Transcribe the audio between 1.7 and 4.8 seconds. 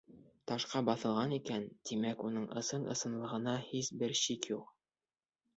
тимәк, уның ысын-ысынлығына һис бер шик юҡ.